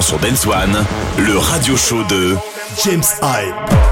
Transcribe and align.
Sur 0.00 0.18
Dance 0.18 0.46
One, 0.46 0.84
le 1.18 1.36
radio 1.36 1.76
show 1.76 2.02
de 2.04 2.36
James 2.84 3.02
Hype. 3.22 3.89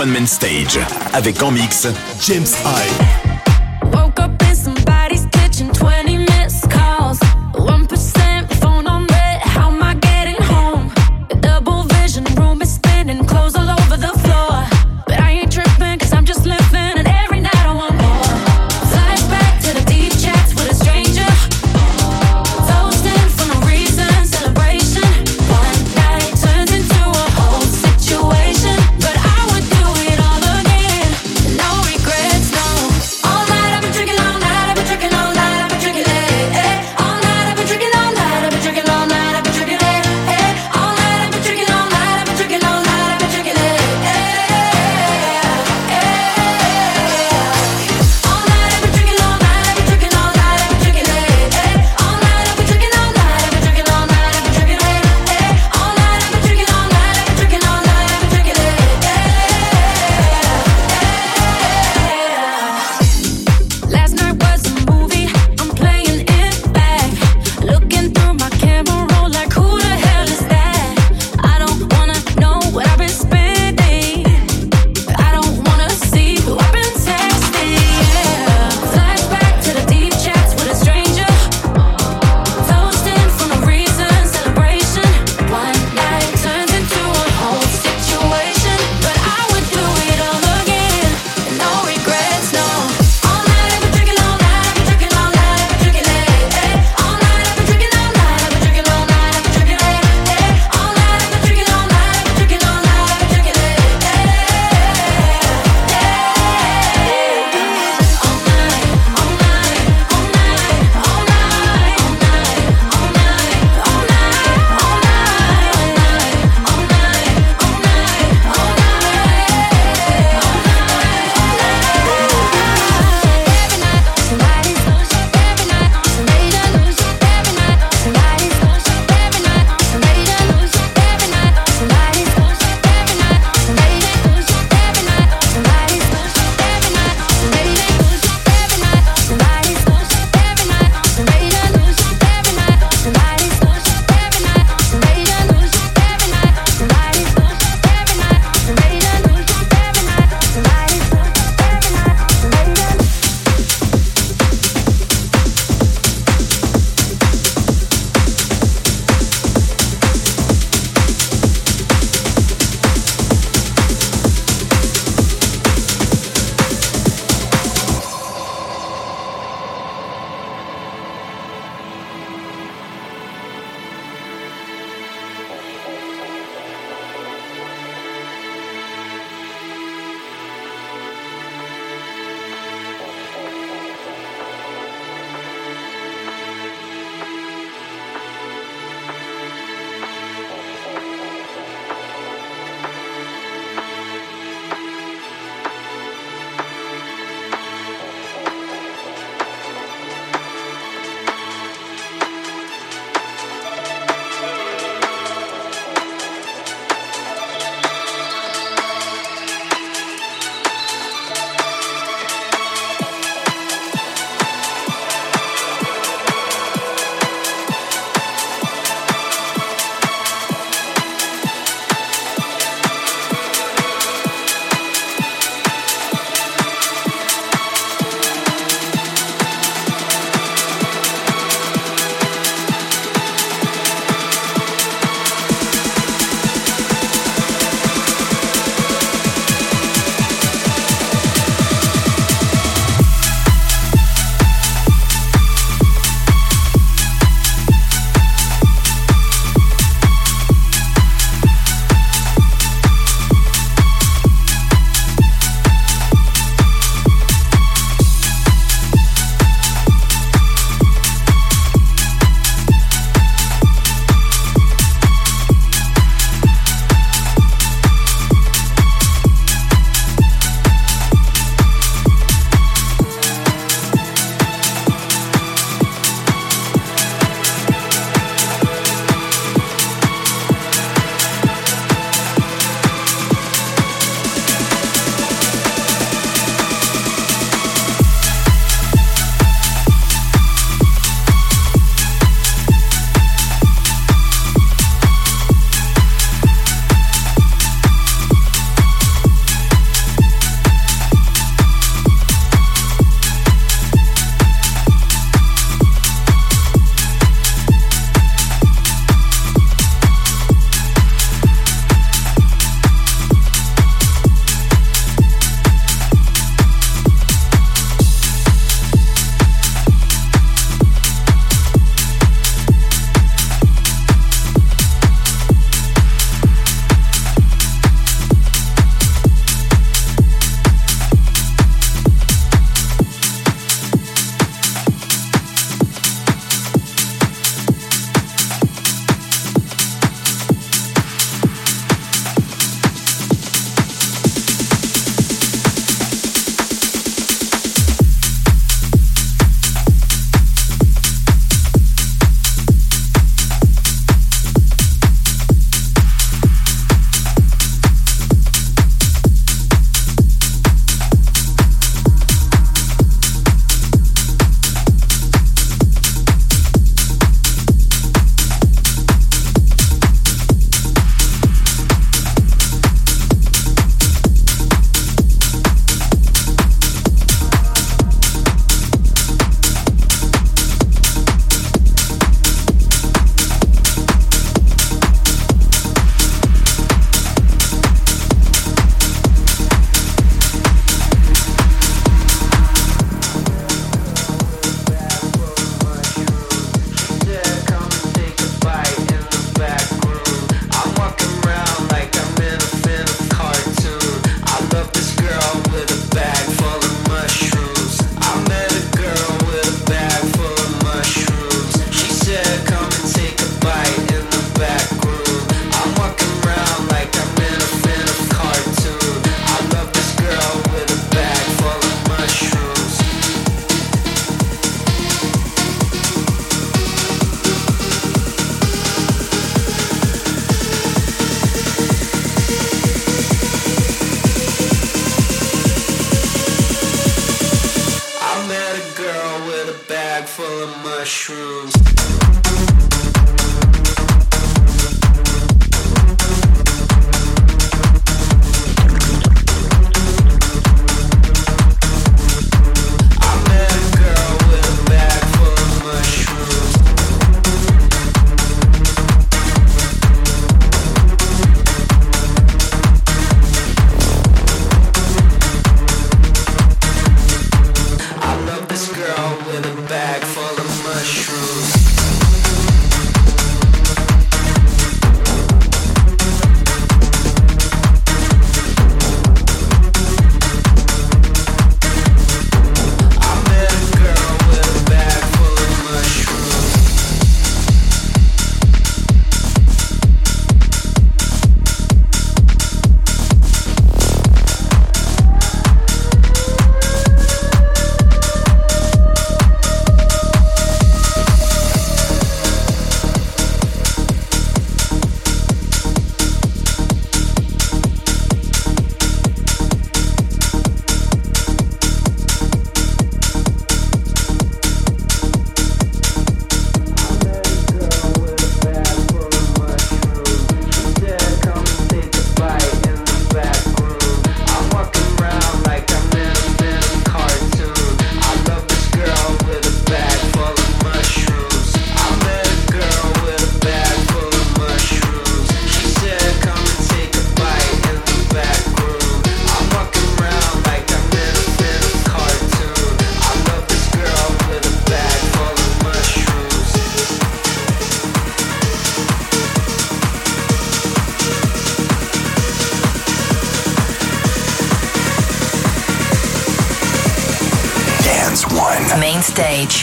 One 0.00 0.12
Man 0.12 0.26
Stage 0.26 0.78
avec 1.12 1.42
en 1.42 1.50
mix 1.50 1.86
James 2.20 2.46
Hype. 2.64 3.29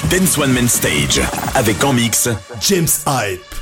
Dance 0.09 0.37
One 0.37 0.53
Man 0.53 0.69
Stage 0.69 1.21
avec 1.55 1.83
en 1.83 1.91
mix 1.91 2.29
James 2.61 2.87
Hype. 3.07 3.56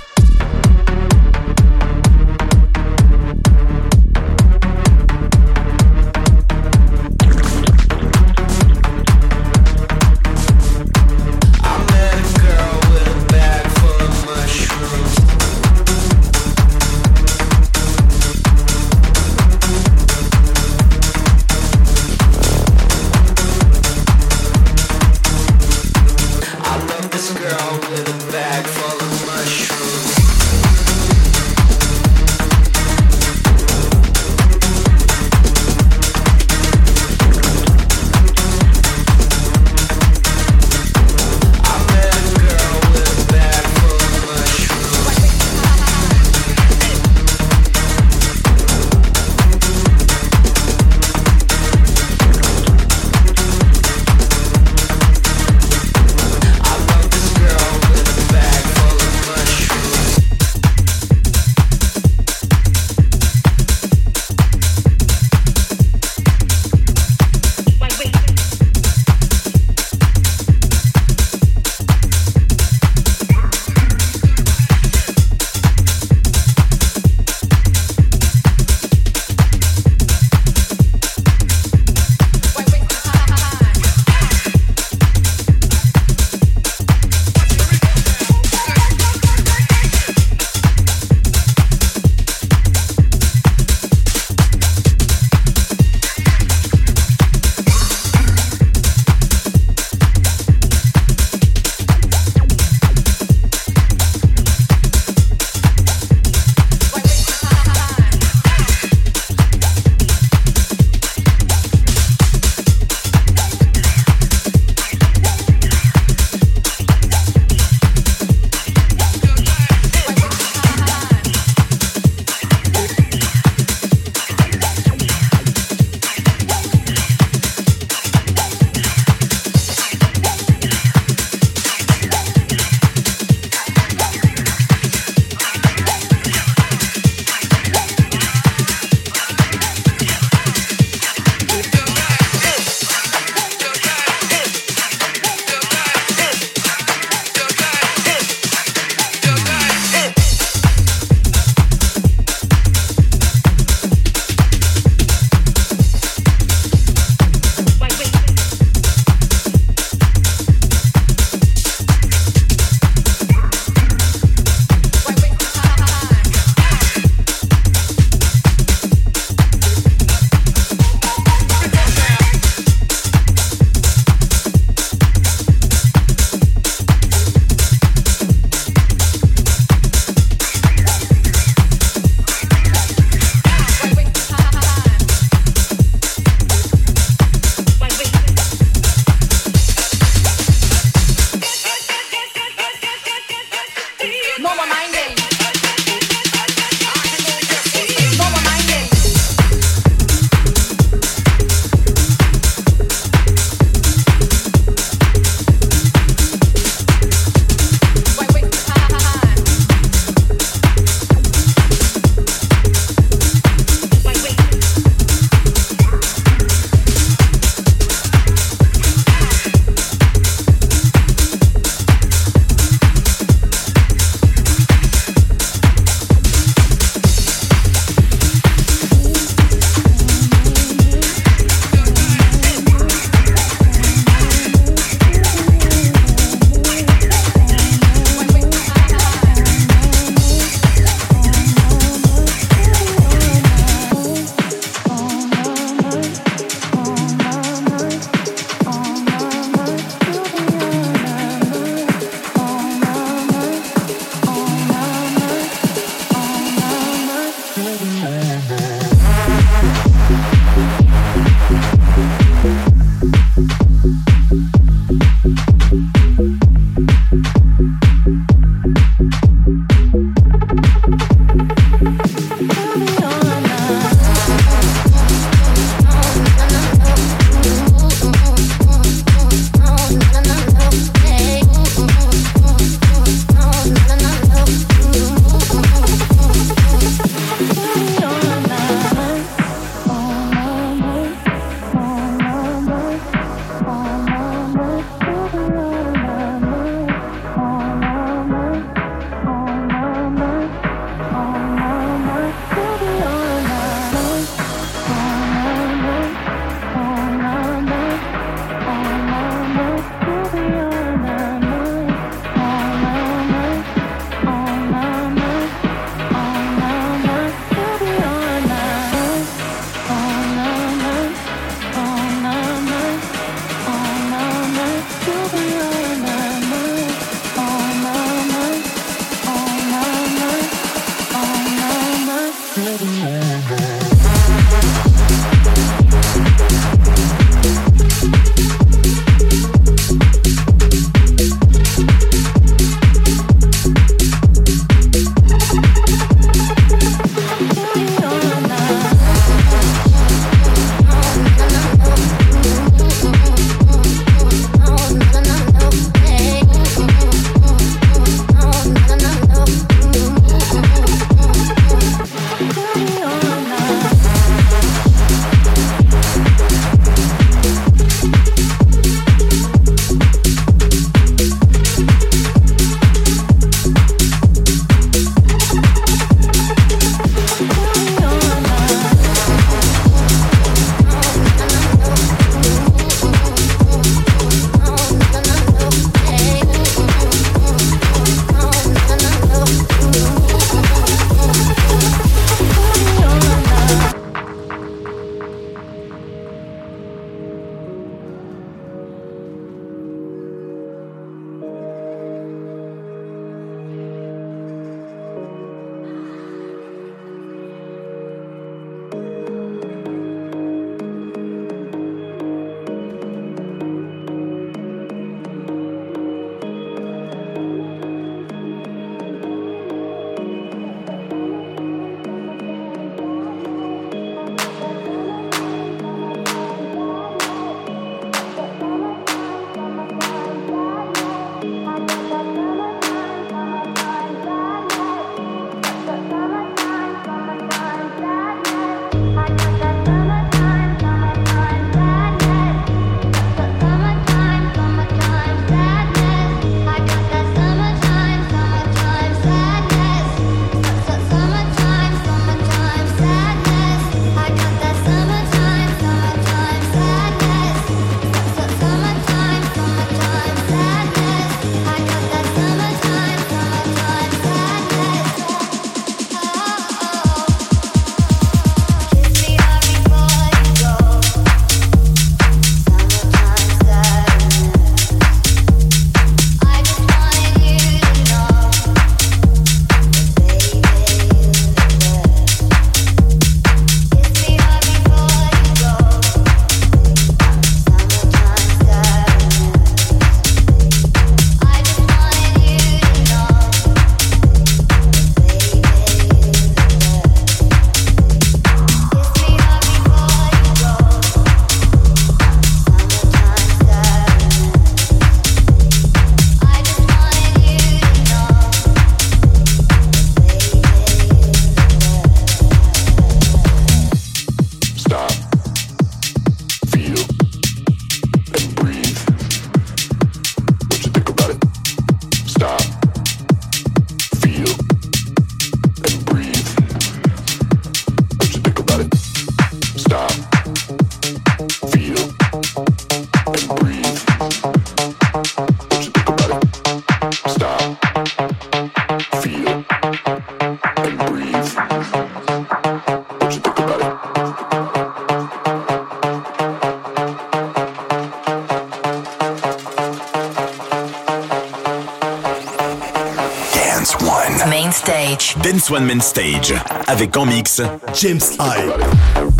Dance 555.56 555.72
One 555.72 555.86
Main 555.86 556.02
Stage. 556.02 556.54
Avec 556.86 557.16
en 557.16 557.26
mix 557.26 557.62
James 557.94 558.20
Hype. 558.42 559.35